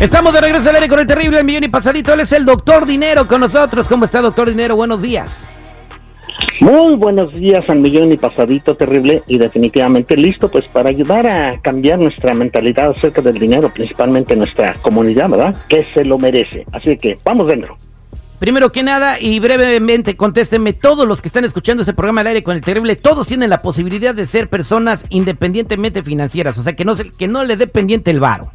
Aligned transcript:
Estamos 0.00 0.32
de 0.32 0.40
regreso 0.40 0.70
al 0.70 0.76
aire 0.76 0.88
con 0.88 0.98
el 0.98 1.06
terrible 1.06 1.40
el 1.40 1.44
millón 1.44 1.64
y 1.64 1.68
pasadito. 1.68 2.14
Él 2.14 2.20
es 2.20 2.32
el 2.32 2.46
doctor 2.46 2.86
Dinero 2.86 3.26
con 3.26 3.42
nosotros. 3.42 3.86
¿Cómo 3.86 4.06
está, 4.06 4.22
doctor 4.22 4.48
Dinero? 4.48 4.74
Buenos 4.74 5.02
días. 5.02 5.46
Muy 6.58 6.94
buenos 6.94 7.30
días 7.34 7.60
al 7.68 7.80
millón 7.80 8.10
y 8.10 8.16
pasadito 8.16 8.74
terrible 8.76 9.22
y 9.26 9.36
definitivamente 9.36 10.16
listo 10.16 10.50
pues 10.50 10.64
para 10.72 10.88
ayudar 10.88 11.28
a 11.28 11.60
cambiar 11.60 11.98
nuestra 11.98 12.32
mentalidad 12.32 12.92
acerca 12.96 13.20
del 13.20 13.38
dinero, 13.38 13.70
principalmente 13.74 14.34
nuestra 14.34 14.80
comunidad, 14.80 15.28
¿verdad? 15.28 15.54
Que 15.68 15.84
se 15.92 16.02
lo 16.02 16.16
merece. 16.16 16.64
Así 16.72 16.96
que 16.96 17.16
vamos 17.22 17.48
dentro. 17.48 17.76
Primero 18.38 18.72
que 18.72 18.82
nada 18.82 19.20
y 19.20 19.38
brevemente 19.38 20.16
contéstenme, 20.16 20.72
todos 20.72 21.06
los 21.06 21.20
que 21.20 21.28
están 21.28 21.44
escuchando 21.44 21.82
ese 21.82 21.92
programa 21.92 22.22
al 22.22 22.28
aire 22.28 22.42
con 22.42 22.56
el 22.56 22.62
terrible, 22.62 22.96
todos 22.96 23.26
tienen 23.26 23.50
la 23.50 23.58
posibilidad 23.58 24.14
de 24.14 24.26
ser 24.26 24.48
personas 24.48 25.04
independientemente 25.10 26.02
financieras, 26.02 26.56
o 26.56 26.62
sea 26.62 26.74
que 26.74 26.86
no, 26.86 26.96
se, 26.96 27.10
que 27.10 27.28
no 27.28 27.44
le 27.44 27.58
dé 27.58 27.66
pendiente 27.66 28.10
el 28.10 28.20
varo. 28.20 28.50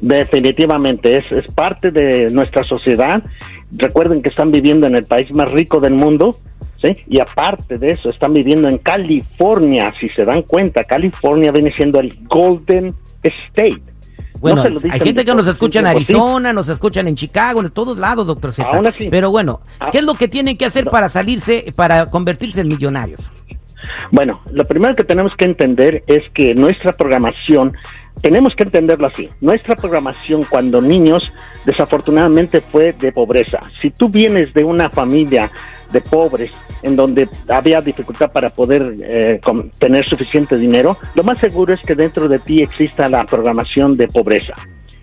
Definitivamente, 0.00 1.16
es, 1.16 1.24
es 1.30 1.52
parte 1.54 1.90
de 1.90 2.30
nuestra 2.30 2.64
sociedad. 2.64 3.22
Recuerden 3.72 4.22
que 4.22 4.30
están 4.30 4.50
viviendo 4.50 4.86
en 4.86 4.96
el 4.96 5.04
país 5.04 5.28
más 5.34 5.50
rico 5.52 5.78
del 5.78 5.94
mundo, 5.94 6.38
¿sí? 6.82 6.94
Y 7.06 7.20
aparte 7.20 7.78
de 7.78 7.90
eso, 7.90 8.10
están 8.10 8.32
viviendo 8.32 8.68
en 8.68 8.78
California. 8.78 9.92
Si 10.00 10.08
se 10.10 10.24
dan 10.24 10.42
cuenta, 10.42 10.84
California 10.84 11.52
viene 11.52 11.72
siendo 11.76 12.00
el 12.00 12.18
Golden 12.28 12.94
State. 13.22 13.82
Bueno, 14.40 14.66
no 14.68 14.80
hay 14.90 15.00
gente 15.00 15.24
que 15.24 15.34
nos 15.34 15.46
escucha 15.46 15.80
en 15.80 15.86
Arizona, 15.86 16.52
nos 16.54 16.70
escuchan 16.70 17.06
en 17.08 17.14
Chicago, 17.14 17.60
en 17.60 17.70
todos 17.70 17.98
lados, 17.98 18.26
doctor 18.26 18.52
Z. 18.54 18.68
Pero 19.10 19.30
bueno, 19.30 19.60
¿qué 19.92 19.98
es 19.98 20.04
lo 20.04 20.14
que 20.14 20.28
tienen 20.28 20.56
que 20.56 20.64
hacer 20.64 20.86
para 20.86 21.10
salirse, 21.10 21.72
para 21.76 22.06
convertirse 22.06 22.62
en 22.62 22.68
millonarios? 22.68 23.30
Bueno, 24.10 24.40
lo 24.50 24.64
primero 24.64 24.94
que 24.94 25.04
tenemos 25.04 25.36
que 25.36 25.44
entender 25.44 26.02
es 26.06 26.30
que 26.30 26.54
nuestra 26.54 26.92
programación 26.92 27.74
tenemos 28.20 28.54
que 28.54 28.64
entenderlo 28.64 29.06
así. 29.06 29.28
Nuestra 29.40 29.76
programación 29.76 30.44
cuando 30.48 30.80
niños 30.80 31.22
desafortunadamente 31.64 32.60
fue 32.60 32.92
de 32.92 33.12
pobreza. 33.12 33.60
Si 33.80 33.90
tú 33.90 34.08
vienes 34.08 34.52
de 34.54 34.64
una 34.64 34.90
familia 34.90 35.50
de 35.92 36.00
pobres 36.00 36.50
en 36.82 36.96
donde 36.96 37.28
había 37.48 37.80
dificultad 37.80 38.30
para 38.30 38.50
poder 38.50 38.94
eh, 39.02 39.40
tener 39.78 40.06
suficiente 40.06 40.56
dinero, 40.56 40.96
lo 41.14 41.22
más 41.22 41.38
seguro 41.38 41.74
es 41.74 41.80
que 41.80 41.94
dentro 41.94 42.28
de 42.28 42.38
ti 42.38 42.62
exista 42.62 43.08
la 43.08 43.24
programación 43.24 43.96
de 43.96 44.06
pobreza. 44.08 44.54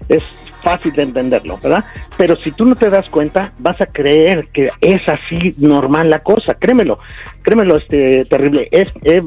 Es 0.07 0.23
fácil 0.63 0.93
de 0.93 1.03
entenderlo, 1.03 1.59
¿verdad? 1.61 1.85
Pero 2.17 2.35
si 2.37 2.51
tú 2.51 2.65
no 2.65 2.75
te 2.75 2.89
das 2.89 3.07
cuenta, 3.09 3.53
vas 3.59 3.79
a 3.79 3.85
creer 3.85 4.47
que 4.53 4.67
es 4.81 5.01
así 5.07 5.53
normal 5.57 6.09
la 6.09 6.19
cosa. 6.19 6.55
Créemelo, 6.55 6.99
créemelo, 7.41 7.77
este 7.77 8.23
terrible. 8.25 8.67
he, 8.71 8.85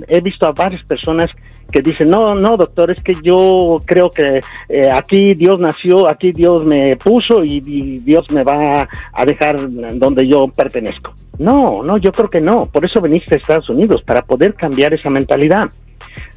he 0.08 0.20
visto 0.20 0.46
a 0.46 0.52
varias 0.52 0.84
personas 0.84 1.30
que 1.70 1.82
dicen, 1.82 2.10
no, 2.10 2.34
no, 2.34 2.56
doctor, 2.56 2.90
es 2.90 3.02
que 3.02 3.12
yo 3.22 3.76
creo 3.84 4.08
que 4.10 4.40
eh, 4.68 4.90
aquí 4.90 5.34
Dios 5.34 5.60
nació, 5.60 6.08
aquí 6.08 6.32
Dios 6.32 6.64
me 6.64 6.96
puso 6.96 7.44
y, 7.44 7.60
Dios 7.60 8.30
me 8.30 8.42
va 8.42 8.88
a 9.12 9.24
dejar 9.24 9.56
donde 9.94 10.26
yo 10.26 10.48
pertenezco. 10.48 11.12
No, 11.38 11.82
no, 11.82 11.98
yo 11.98 12.12
creo 12.12 12.28
que 12.28 12.40
no. 12.40 12.66
Por 12.66 12.84
eso 12.84 13.00
veniste 13.00 13.34
a 13.34 13.38
Estados 13.38 13.68
Unidos, 13.70 14.02
para 14.02 14.22
poder 14.22 14.54
cambiar 14.54 14.92
esa 14.94 15.10
mentalidad. 15.10 15.66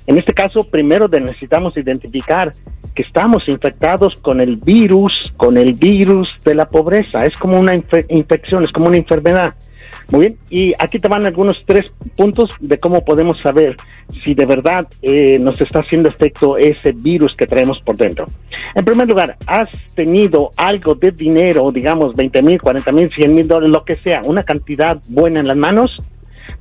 En 0.05 0.17
este 0.17 0.33
caso, 0.33 0.69
primero 0.69 1.07
necesitamos 1.07 1.77
identificar 1.77 2.51
que 2.93 3.03
estamos 3.03 3.43
infectados 3.47 4.17
con 4.21 4.41
el 4.41 4.57
virus, 4.57 5.13
con 5.37 5.57
el 5.57 5.73
virus 5.73 6.27
de 6.43 6.55
la 6.55 6.67
pobreza. 6.67 7.23
Es 7.23 7.35
como 7.39 7.59
una 7.59 7.73
infección, 7.75 8.63
es 8.63 8.71
como 8.71 8.87
una 8.87 8.97
enfermedad. 8.97 9.53
Muy 10.09 10.19
bien, 10.21 10.37
y 10.49 10.73
aquí 10.79 10.99
te 10.99 11.07
van 11.07 11.25
algunos 11.25 11.63
tres 11.65 11.93
puntos 12.15 12.51
de 12.59 12.77
cómo 12.77 13.03
podemos 13.03 13.39
saber 13.41 13.75
si 14.23 14.33
de 14.33 14.45
verdad 14.45 14.87
eh, 15.01 15.37
nos 15.39 15.59
está 15.59 15.79
haciendo 15.79 16.09
efecto 16.09 16.57
ese 16.57 16.91
virus 16.91 17.35
que 17.35 17.47
traemos 17.47 17.79
por 17.83 17.95
dentro. 17.95 18.25
En 18.75 18.85
primer 18.85 19.07
lugar, 19.07 19.37
¿has 19.47 19.69
tenido 19.95 20.51
algo 20.57 20.95
de 20.95 21.11
dinero, 21.11 21.71
digamos 21.71 22.15
20 22.15 22.43
mil, 22.43 22.61
40 22.61 22.91
mil, 22.91 23.09
100 23.09 23.35
mil 23.35 23.47
dólares, 23.47 23.71
lo 23.71 23.83
que 23.83 23.97
sea, 23.97 24.21
una 24.25 24.43
cantidad 24.43 24.99
buena 25.09 25.39
en 25.39 25.47
las 25.47 25.57
manos? 25.57 25.91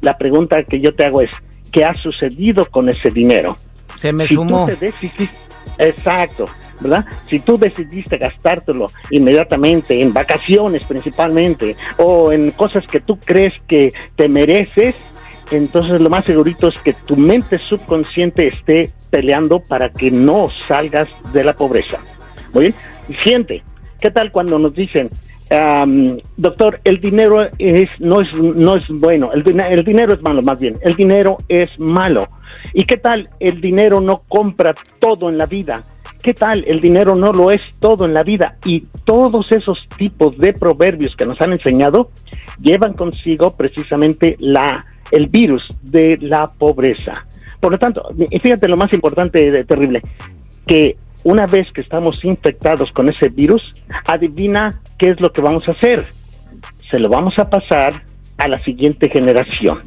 La 0.01 0.17
pregunta 0.17 0.63
que 0.65 0.81
yo 0.81 0.95
te 0.95 1.05
hago 1.05 1.21
es, 1.21 1.31
¿qué 1.73 1.85
ha 1.85 1.95
sucedido 1.95 2.67
con 2.67 2.89
ese 2.89 3.11
dinero? 3.11 3.57
Se 4.03 4.13
me 4.13 4.27
sumó. 4.27 4.69
exacto. 5.79 6.45
¿verdad? 6.81 7.05
Si 7.31 7.39
tú 7.39 7.57
decidiste 7.57 8.19
gastártelo 8.19 8.91
inmediatamente 9.11 10.03
en 10.03 10.13
vacaciones 10.13 10.83
principalmente 10.85 11.77
o 11.99 12.33
en 12.33 12.51
cosas 12.51 12.85
que 12.91 12.99
tú 12.99 13.17
crees 13.25 13.57
que 13.69 13.93
te 14.17 14.29
mereces, 14.29 14.97
entonces 15.53 16.01
lo 16.01 16.11
más 16.11 16.25
segurito 16.25 16.67
es 16.67 16.83
que 16.83 16.95
tu 16.95 17.17
mente 17.17 17.59
subconsciente 17.69 18.49
esté 18.49 18.91
peleando 19.11 19.61
para 19.61 19.91
que 19.91 20.11
no 20.11 20.49
salgas 20.67 21.09
de 21.33 21.45
la 21.45 21.53
pobreza. 21.53 22.01
Muy 22.53 22.65
bien, 22.65 22.77
siente, 23.19 23.63
¿qué 24.01 24.11
tal 24.11 24.33
cuando 24.33 24.59
nos 24.59 24.75
dicen, 24.75 25.11
doctor, 26.37 26.81
el 26.85 26.99
dinero 26.99 27.43
es 27.59 27.89
no 28.01 28.21
es 28.21 28.29
no 28.41 28.77
es 28.77 28.85
bueno, 28.89 29.29
el, 29.33 29.43
dinero 29.43 30.15
es 30.15 30.23
malo 30.23 30.43
más 30.43 30.61
bien, 30.61 30.79
el 30.83 30.95
dinero 30.95 31.39
es 31.49 31.69
malo. 31.79 32.29
¿Y 32.73 32.85
qué 32.85 32.97
tal 32.97 33.29
el 33.41 33.61
dinero 33.61 34.01
no 34.01 34.23
compra 34.29 34.75
todo 34.99 35.29
en 35.29 35.37
la 35.37 35.47
vida? 35.47 35.85
¿Qué 36.23 36.35
tal? 36.35 36.65
El 36.67 36.81
dinero 36.81 37.17
no 37.17 37.33
lo 37.33 37.51
es 37.51 37.61
todo 37.81 38.05
en 38.05 38.15
la 38.15 38.23
vida 38.23 38.57
y 38.65 38.85
todos 39.05 39.51
esos 39.51 39.79
tipos 39.99 40.39
de 40.39 40.53
proverbios 40.53 41.15
que 41.17 41.27
nos 41.27 41.41
han 41.41 41.53
enseñado 41.53 42.11
llevan 42.61 42.95
consigo 42.95 43.57
precisamente 43.57 44.37
la 44.39 44.87
el 45.11 45.27
virus 45.27 45.63
de 45.83 46.17
la 46.21 46.51
pobreza. 46.51 47.27
Por 47.61 47.73
lo 47.73 47.79
tanto, 47.79 48.03
fíjate 48.43 48.67
lo 48.67 48.77
más 48.77 48.93
importante, 48.93 49.51
de, 49.51 49.65
terrible, 49.65 50.03
que 50.67 50.97
una 51.25 51.47
vez 51.47 51.67
que 51.73 51.81
estamos 51.81 52.25
infectados 52.25 52.91
con 52.93 53.09
ese 53.09 53.29
virus, 53.29 53.63
adivina 54.07 54.81
qué 54.99 55.09
es 55.09 55.21
lo 55.21 55.33
que 55.33 55.41
vamos 55.41 55.69
a 55.69 55.73
hacer. 55.73 56.05
Se 56.91 56.99
lo 56.99 57.09
vamos 57.09 57.35
a 57.39 57.49
pasar 57.49 58.03
a 58.39 58.49
la 58.49 58.59
siguiente 58.59 59.09
generación. 59.09 59.81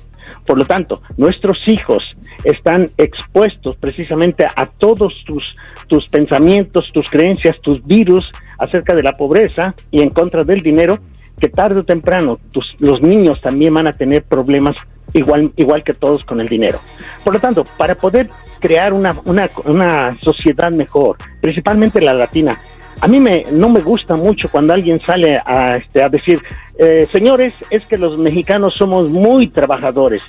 Por 0.46 0.58
lo 0.58 0.66
tanto, 0.66 1.02
nuestros 1.18 1.68
hijos 1.68 2.04
están 2.44 2.86
expuestos 2.98 3.76
precisamente 3.78 4.46
a 4.46 4.68
todos 4.78 5.24
tus, 5.26 5.56
tus 5.88 6.06
pensamientos, 6.08 6.86
tus 6.94 7.10
creencias, 7.10 7.60
tus 7.62 7.84
virus 7.86 8.26
acerca 8.58 8.96
de 8.96 9.04
la 9.04 9.18
pobreza 9.18 9.76
y 9.92 10.02
en 10.02 10.10
contra 10.10 10.44
del 10.44 10.62
dinero, 10.62 11.00
que 11.40 11.50
tarde 11.50 11.80
o 11.80 11.84
temprano 11.84 12.40
los 12.80 13.02
niños 13.02 13.42
también 13.42 13.74
van 13.74 13.88
a 13.88 13.98
tener 13.98 14.24
problemas 14.24 14.76
igual, 15.14 15.52
igual 15.56 15.84
que 15.84 15.94
todos 15.94 16.24
con 16.26 16.40
el 16.40 16.48
dinero. 16.48 16.80
Por 17.24 17.34
lo 17.34 17.40
tanto, 17.40 17.66
para 17.78 17.96
poder 17.96 18.30
crear 18.60 18.94
una, 18.94 19.20
una, 19.26 19.50
una 19.66 20.18
sociedad 20.22 20.72
mejor, 20.72 21.18
principalmente 21.42 22.02
la 22.02 22.14
latina, 22.14 22.60
a 23.02 23.08
mí 23.08 23.20
me, 23.20 23.44
no 23.52 23.70
me 23.70 23.82
gusta 23.82 24.16
mucho 24.16 24.50
cuando 24.50 24.74
alguien 24.74 25.02
sale 25.02 25.40
a, 25.46 25.76
este, 25.76 26.08
decir, 26.10 26.42
eh, 26.78 27.08
señores, 27.12 27.54
es 27.70 27.86
que 27.88 27.98
los 27.98 28.18
mexicanos 28.18 28.74
somos 28.78 29.10
muy 29.10 29.48
trabajadores. 29.48 30.24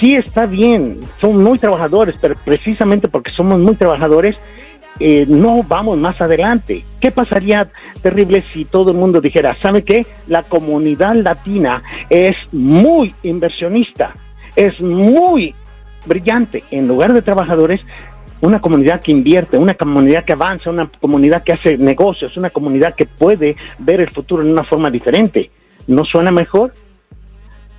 Sí 0.00 0.14
está 0.14 0.46
bien, 0.46 1.00
son 1.20 1.42
muy 1.42 1.58
trabajadores, 1.58 2.14
pero 2.20 2.34
precisamente 2.44 3.08
porque 3.08 3.30
somos 3.32 3.58
muy 3.58 3.74
trabajadores, 3.74 4.36
eh, 5.00 5.26
no 5.28 5.62
vamos 5.62 5.98
más 5.98 6.20
adelante. 6.20 6.84
¿Qué 7.00 7.10
pasaría 7.10 7.68
terrible 8.02 8.44
si 8.52 8.64
todo 8.64 8.90
el 8.90 8.96
mundo 8.96 9.20
dijera, 9.20 9.56
¿sabe 9.62 9.82
qué? 9.84 10.06
La 10.26 10.42
comunidad 10.44 11.14
latina 11.14 11.82
es 12.10 12.36
muy 12.52 13.14
inversionista, 13.22 14.14
es 14.56 14.80
muy 14.80 15.54
brillante. 16.06 16.64
En 16.70 16.88
lugar 16.88 17.12
de 17.12 17.22
trabajadores, 17.22 17.80
una 18.40 18.60
comunidad 18.60 19.00
que 19.00 19.12
invierte, 19.12 19.58
una 19.58 19.74
comunidad 19.74 20.24
que 20.24 20.32
avanza, 20.32 20.70
una 20.70 20.88
comunidad 21.00 21.42
que 21.42 21.52
hace 21.52 21.76
negocios, 21.76 22.36
una 22.36 22.50
comunidad 22.50 22.94
que 22.94 23.06
puede 23.06 23.56
ver 23.78 24.00
el 24.00 24.10
futuro 24.10 24.42
en 24.42 24.50
una 24.50 24.64
forma 24.64 24.90
diferente. 24.90 25.50
¿No 25.86 26.04
suena 26.04 26.30
mejor? 26.30 26.72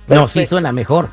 No, 0.08 0.26
sí 0.26 0.44
suena 0.46 0.72
mejor. 0.72 1.10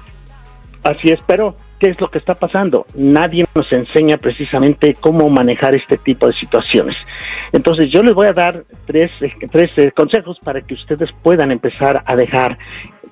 Así 0.84 1.10
es, 1.10 1.20
pero 1.28 1.56
¿qué 1.80 1.90
es 1.90 2.02
lo 2.02 2.10
que 2.10 2.18
está 2.18 2.36
pasando? 2.36 2.86
Nadie 2.96 3.46
nos 3.56 3.72
enseña 3.72 4.18
precisamente 4.18 4.96
cómo 5.00 5.30
manejar 5.30 5.76
este 5.76 5.98
tipo 5.98 6.28
de 6.28 6.34
situaciones. 6.34 6.96
Entonces 7.52 7.92
yo 7.92 8.04
les 8.04 8.14
voy 8.14 8.28
a 8.28 8.34
dar 8.34 8.64
tres, 8.86 9.12
tres 9.52 9.72
eh, 9.78 9.92
consejos 9.92 10.38
para 10.44 10.62
que 10.62 10.74
ustedes 10.74 11.10
puedan 11.22 11.52
empezar 11.52 12.04
a 12.06 12.16
dejar 12.16 12.58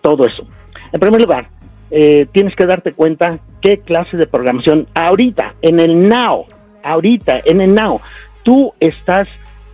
todo 0.01 0.25
eso. 0.25 0.47
En 0.91 0.99
primer 0.99 1.21
lugar, 1.21 1.47
eh, 1.91 2.27
tienes 2.31 2.55
que 2.55 2.65
darte 2.65 2.93
cuenta 2.93 3.39
qué 3.61 3.77
clase 3.77 4.17
de 4.17 4.27
programación 4.27 4.87
ahorita, 4.95 5.55
en 5.61 5.79
el 5.79 6.07
now, 6.07 6.45
ahorita, 6.83 7.41
en 7.45 7.61
el 7.61 7.73
now, 7.73 8.01
tú 8.43 8.73
estás 8.79 9.27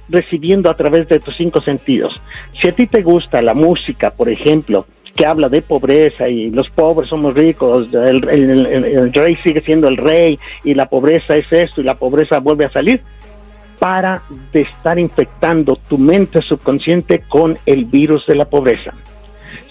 recibiendo 0.10 0.70
a 0.70 0.76
través 0.76 1.08
de 1.08 1.20
tus 1.20 1.36
cinco 1.38 1.62
sentidos. 1.62 2.14
Si 2.60 2.68
a 2.68 2.74
ti 2.74 2.86
te 2.88 3.02
gusta 3.02 3.42
la 3.42 3.54
música, 3.54 4.12
por 4.12 4.30
ejemplo, 4.30 4.86
que 5.16 5.26
habla 5.26 5.50
de 5.50 5.62
pobreza 5.62 6.28
y 6.28 6.50
los 6.50 6.70
pobres 6.70 7.10
somos 7.10 7.34
ricos, 7.34 7.94
el, 7.94 8.22
rey 9.14 9.38
sigue 9.44 9.62
siendo 9.62 9.88
el 9.88 9.98
rey 9.98 10.40
y 10.64 10.74
la 10.74 10.88
pobreza 10.88 11.36
es 11.36 11.52
esto 11.52 11.82
y 11.82 11.84
la 11.84 11.96
pobreza 11.96 12.40
vuelve 12.40 12.66
a 12.66 12.72
salir, 12.72 13.02
para 13.80 14.22
de 14.54 14.62
estar 14.62 15.00
infectando 15.00 15.78
tu 15.90 15.98
mente 15.98 16.42
subconsciente 16.42 17.24
con 17.28 17.58
el 17.66 17.86
virus 17.86 18.26
de 18.28 18.36
la 18.36 18.46
pobreza. 18.46 18.94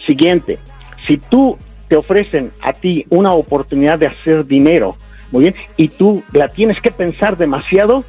Siguiente, 0.07 0.59
si 1.07 1.19
tú 1.19 1.57
te 1.89 1.97
ofrecen 1.97 2.51
a 2.61 2.73
ti 2.73 3.05
una 3.09 3.33
oportunidad 3.33 3.99
de 3.99 4.09
hacer 4.09 4.47
dinero, 4.47 4.97
muy 5.31 5.43
bien, 5.43 5.55
y 5.77 5.89
tú 5.89 6.23
la 6.33 6.49
tienes 6.49 6.81
que 6.81 6.91
pensar 6.91 7.37
demasiado, 7.37 8.05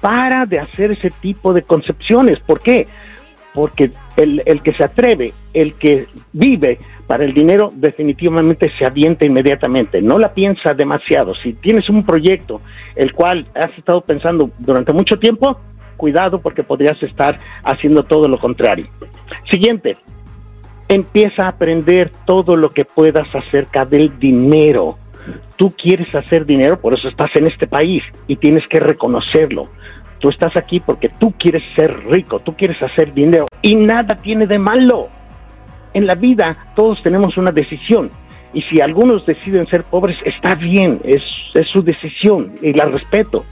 para 0.00 0.46
de 0.46 0.58
hacer 0.58 0.92
ese 0.92 1.10
tipo 1.10 1.52
de 1.52 1.62
concepciones. 1.62 2.38
¿Por 2.40 2.60
qué? 2.60 2.86
Porque 3.56 3.90
el, 4.16 4.42
el 4.46 4.62
que 4.62 4.74
se 4.74 4.84
atreve, 4.84 5.32
el 5.52 5.74
que 5.74 6.06
vive 6.32 6.78
para 7.06 7.24
el 7.24 7.32
dinero, 7.32 7.72
definitivamente 7.74 8.70
se 8.78 8.86
avienta 8.86 9.24
inmediatamente. 9.24 10.02
No 10.02 10.18
la 10.18 10.34
piensa 10.34 10.74
demasiado. 10.74 11.34
Si 11.42 11.54
tienes 11.54 11.88
un 11.88 12.04
proyecto 12.04 12.60
el 12.94 13.12
cual 13.12 13.46
has 13.54 13.76
estado 13.78 14.02
pensando 14.02 14.50
durante 14.58 14.92
mucho 14.92 15.18
tiempo, 15.18 15.58
cuidado 15.96 16.40
porque 16.40 16.62
podrías 16.62 17.02
estar 17.02 17.40
haciendo 17.64 18.04
todo 18.04 18.28
lo 18.28 18.38
contrario. 18.38 18.86
Siguiente, 19.50 19.96
empieza 20.88 21.46
a 21.46 21.48
aprender 21.48 22.12
todo 22.26 22.56
lo 22.56 22.70
que 22.70 22.84
puedas 22.84 23.26
acerca 23.34 23.84
del 23.84 24.18
dinero. 24.18 24.98
Tú 25.56 25.72
quieres 25.76 26.14
hacer 26.14 26.44
dinero, 26.44 26.78
por 26.78 26.94
eso 26.94 27.08
estás 27.08 27.30
en 27.34 27.46
este 27.46 27.66
país 27.66 28.02
y 28.28 28.36
tienes 28.36 28.66
que 28.68 28.78
reconocerlo. 28.78 29.68
Tú 30.26 30.30
estás 30.30 30.56
aquí 30.56 30.80
porque 30.80 31.08
tú 31.08 31.32
quieres 31.38 31.62
ser 31.76 32.04
rico, 32.08 32.40
tú 32.40 32.56
quieres 32.56 32.82
hacer 32.82 33.14
dinero 33.14 33.46
y 33.62 33.76
nada 33.76 34.16
tiene 34.16 34.48
de 34.48 34.58
malo. 34.58 35.08
En 35.94 36.04
la 36.04 36.16
vida 36.16 36.72
todos 36.74 37.00
tenemos 37.04 37.36
una 37.36 37.52
decisión 37.52 38.10
y 38.52 38.60
si 38.62 38.80
algunos 38.80 39.24
deciden 39.24 39.68
ser 39.68 39.84
pobres 39.84 40.16
está 40.24 40.56
bien, 40.56 41.00
es, 41.04 41.22
su 41.72 41.80
decisión 41.80 42.54
y 42.60 42.72
la 42.72 42.86
respeto. 42.86 43.44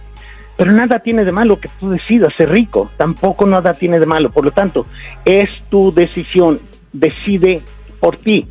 Pero 0.56 0.72
nada 0.72 0.98
tiene 0.98 1.24
de 1.24 1.30
malo 1.30 1.60
que 1.60 1.68
tú 1.78 1.90
decidas 1.90 2.34
ser 2.36 2.50
rico, 2.50 2.90
tampoco 2.96 3.46
nada 3.46 3.74
tiene 3.74 4.00
de 4.00 4.06
malo. 4.06 4.32
Por 4.32 4.44
lo 4.44 4.50
tanto, 4.50 4.84
es 5.24 5.48
tu 5.70 5.94
decisión, 5.94 6.58
decide 6.92 7.62
por 8.00 8.16
ti. 8.16 8.48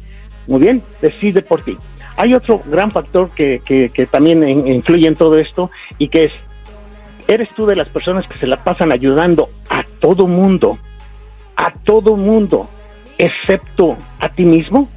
Muy 0.47 0.61
bien, 0.61 0.81
decide 1.01 1.41
por 1.41 1.61
ti. 1.65 1.77
Hay 2.15 2.33
otro 2.33 2.61
gran 2.67 2.89
factor 2.89 3.31
que 3.31 4.07
también 4.09 4.47
influye 4.65 5.09
en 5.09 5.15
todo 5.17 5.37
esto 5.37 5.71
y 5.97 6.07
que 6.07 6.23
es, 6.23 6.33
¿eres 7.27 7.49
tú 7.55 7.65
de 7.65 7.75
las 7.75 7.87
personas 7.89 8.27
que 8.27 8.37
se 8.37 8.47
la 8.47 8.63
pasan 8.63 8.91
ayudando 8.91 9.49
a 9.69 9.83
todo 9.99 10.27
mundo, 10.27 10.77
a 11.55 11.73
todo 11.83 12.15
mundo, 12.15 12.69
excepto 13.17 13.97
a 14.19 14.29
ti 14.29 14.45
mismo? 14.45 14.89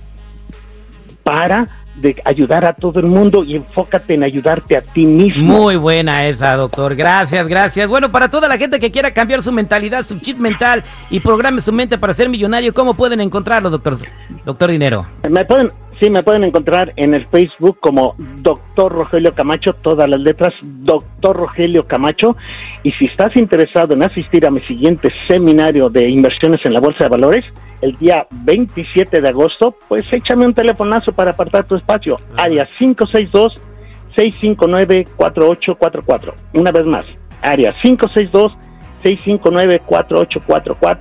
Para 1.22 1.68
de 1.96 2.14
ayudar 2.24 2.64
a 2.64 2.74
todo 2.74 3.00
el 3.00 3.06
mundo 3.06 3.42
y 3.42 3.56
enfócate 3.56 4.14
en 4.14 4.22
ayudarte 4.22 4.76
a 4.76 4.82
ti 4.82 5.06
mismo. 5.06 5.44
Muy 5.44 5.76
buena 5.76 6.26
esa, 6.26 6.54
doctor. 6.56 6.94
Gracias, 6.94 7.48
gracias. 7.48 7.88
Bueno, 7.88 8.12
para 8.12 8.28
toda 8.28 8.48
la 8.48 8.58
gente 8.58 8.78
que 8.78 8.90
quiera 8.90 9.12
cambiar 9.12 9.42
su 9.42 9.50
mentalidad, 9.50 10.04
su 10.04 10.18
chip 10.18 10.38
mental 10.38 10.84
y 11.10 11.20
programe 11.20 11.60
su 11.60 11.72
mente 11.72 11.96
para 11.98 12.14
ser 12.14 12.28
millonario, 12.28 12.74
¿cómo 12.74 12.94
pueden 12.94 13.20
encontrarlo, 13.20 13.70
doctor? 13.70 13.96
Doctor 14.44 14.70
Dinero. 14.70 15.06
Me 15.28 15.44
pueden, 15.44 15.72
sí, 16.00 16.10
me 16.10 16.22
pueden 16.22 16.44
encontrar 16.44 16.92
en 16.96 17.14
el 17.14 17.26
Facebook 17.26 17.78
como 17.80 18.14
Doctor 18.18 18.92
Rogelio 18.92 19.32
Camacho, 19.32 19.72
todas 19.74 20.08
las 20.08 20.20
letras, 20.20 20.54
Doctor 20.62 21.36
Rogelio 21.36 21.86
Camacho. 21.86 22.36
Y 22.82 22.92
si 22.92 23.04
estás 23.06 23.36
interesado 23.36 23.94
en 23.94 24.02
asistir 24.02 24.46
a 24.46 24.50
mi 24.50 24.60
siguiente 24.62 25.10
seminario 25.28 25.88
de 25.88 26.08
inversiones 26.08 26.60
en 26.64 26.72
la 26.72 26.80
Bolsa 26.80 27.04
de 27.04 27.10
Valores, 27.10 27.44
el 27.80 27.96
día 27.98 28.26
27 28.30 29.20
de 29.20 29.28
agosto, 29.28 29.76
pues 29.88 30.04
échame 30.12 30.46
un 30.46 30.54
telefonazo 30.54 31.12
para 31.12 31.32
apartar 31.32 31.66
tu 31.66 31.74
espacio. 31.76 32.18
Área 32.36 32.68
562-659-4844. 34.16 36.32
Una 36.54 36.70
vez 36.70 36.86
más, 36.86 37.04
área 37.42 37.74
562-659-4844 37.82 40.76